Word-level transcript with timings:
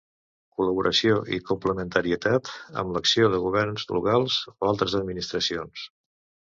Col·laboració 0.59 1.19
i 1.37 1.41
complementarietat 1.49 2.51
amb 2.83 2.97
l'acció 2.97 3.31
de 3.35 3.43
governs 3.47 3.87
locals 3.99 4.43
o 4.55 4.59
altres 4.73 4.99
administracions. 5.03 5.91